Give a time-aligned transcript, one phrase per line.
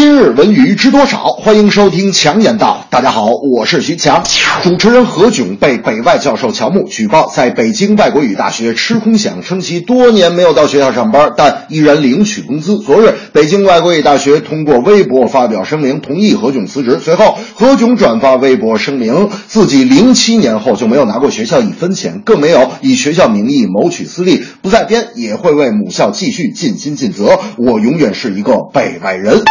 [0.00, 1.24] 今日文娱知多少？
[1.24, 2.86] 欢迎收听强言道。
[2.88, 4.22] 大家好，我是徐强。
[4.62, 12.78] 主持人何炅被北外教授乔木举报在北京外国语大学吃空饷，称其多年没有到学校上班，但依然领取工资。
[12.78, 17.00] 昨日，北京外国语大学通过微博发表声明，同意何炅辞职。
[17.02, 27.40] 随后，何炅转发微博声明，自己零七年后就没有拿过学校一分钱，更没有以学校名义谋取私利，不在编，也会为母校继续尽心尽责。
[27.56, 29.42] 我永远是一个北外人。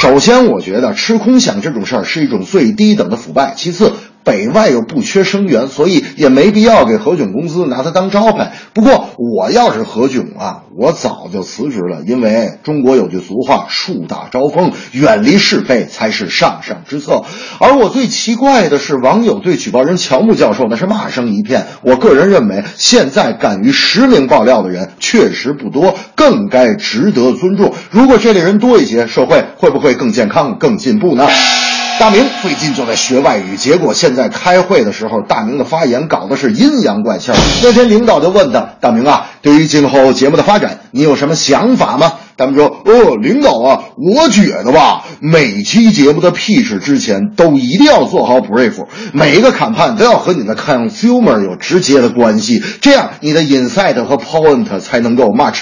[0.00, 3.52] 首先，我觉得吃空饷这种事儿是一种最低等的腐败。
[3.54, 3.92] 其次，
[4.30, 8.52] 北外又不缺生源，所以也没必要给何炅公司，拿他当招牌。
[8.72, 17.24] 不过，我要是何炅啊，我早就辞职了，因为中国有句俗话：“树大招风，远离是非才是上上之策。”
[17.58, 21.66] 而我最奇怪的是，网友对举报人乔木教授那是骂声一片。
[21.82, 27.74] 我个人认为，现在敢于实名爆料的人确实不多，更该值得尊重。
[27.90, 31.26] 如果这类人多一些，社会会不会更健康、更进步呢？
[32.00, 37.30] 大明最近就在学外语，结果现在开会的时候，大明的发言搞的是阴阳怪气。
[37.62, 55.58] 那天领导就问他：“大明啊，对于今后节目的发展，你有什么想法吗？”大明说：“哦，领导啊，我觉得吧，每期节目的 pitch 之前都一定要做好 brief，每一个谈判都要和你的 consumer 有直接的关系，这样你的 insight 和 point 才能够 match。”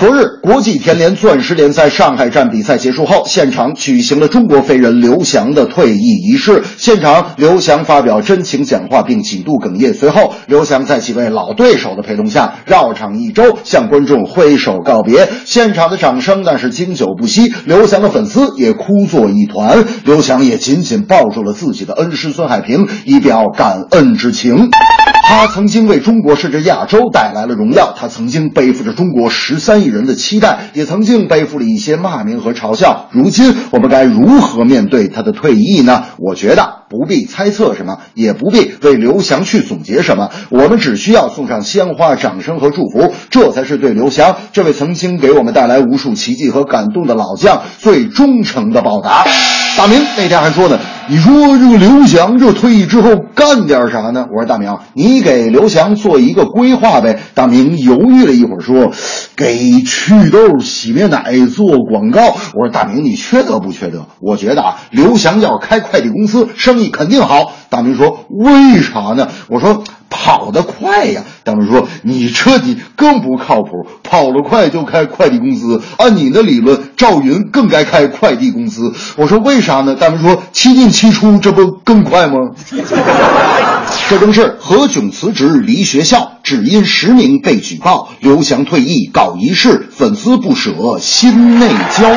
[0.00, 6.62] 昨日，国际田联钻石联赛上海站比赛结束后，现场举行了中国飞人刘翔的退役仪式。
[6.78, 9.92] 现场，刘翔发表真情讲话，并几度哽咽。
[9.92, 15.28] 随后，刘翔在几位老对手的陪同下，绕场一周，向观众挥手告别。
[15.44, 19.84] 现场的掌声那是经久不息，刘翔的粉丝也哭作一团。
[20.06, 24.70] 刘翔也紧紧抱住了自己的恩师孙海平，以表感恩之情。
[25.30, 33.08] 他曾经为中国甚至亚洲带来了荣耀，他曾经背负着中国十三亿人的期待，也曾经背负了一些骂名和嘲笑。
[33.12, 36.02] 如今我们该如何面对他的退役呢？
[36.18, 49.24] 我觉得不必猜测什么，也不必为刘翔去总结什么，我们只需要送上鲜花、掌声和祝福，这才是对刘翔这位曾经给我们带来无数奇迹和感动的老将最忠诚的报答。
[49.78, 50.76] 大明那天还说呢，
[51.10, 54.28] 你说这个刘翔这退役之后干点啥呢？
[54.30, 57.18] 我说大明，你给刘翔做一个规划呗。
[57.34, 58.92] 大明犹豫了一会儿说，
[59.34, 62.36] 给祛痘洗面奶做广告。
[62.54, 64.06] 我说大明，你缺德不缺德？
[64.20, 67.54] 我觉得啊，刘翔要是开快递公司，生意肯定好。
[67.70, 69.26] 大明说为啥呢？
[69.48, 71.22] 我说跑得快呀。
[71.44, 75.80] 大明说你彻底更不靠谱，跑得快就开快递公司。
[75.96, 78.92] 按你的理论，赵云更该开快递公司。
[79.16, 79.94] 我说为啥呢？
[79.94, 82.34] 大明说七进七出，这不更快吗？
[84.08, 92.10] 这正是何炅辞职离学校，只因实名被举报；刘翔退役搞仪式，粉丝不舍心内焦。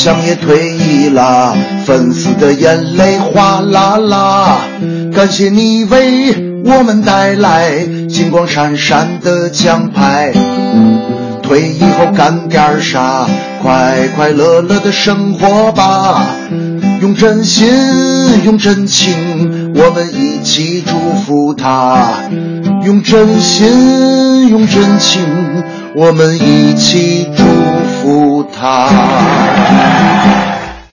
[0.00, 1.52] 想也退役啦，
[1.84, 4.58] 粉丝的眼泪哗啦啦。
[5.12, 10.32] 感谢你为我们带来金光闪闪的奖牌。
[11.42, 13.26] 退役后干点啥？
[13.60, 16.24] 快快乐乐的生活吧。
[17.00, 17.68] 用真心，
[18.44, 22.06] 用真情，我们一起祝福他。
[22.84, 25.20] 用真心，用真情，
[25.96, 27.77] 我们一起祝福
[28.44, 30.47] 他。